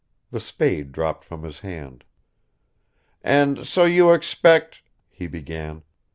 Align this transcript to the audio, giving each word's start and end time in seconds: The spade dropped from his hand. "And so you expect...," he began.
The 0.31 0.39
spade 0.39 0.91
dropped 0.93 1.23
from 1.23 1.43
his 1.43 1.59
hand. 1.59 2.05
"And 3.23 3.67
so 3.67 3.83
you 3.85 4.13
expect...," 4.13 4.81
he 5.11 5.27
began. 5.27 5.83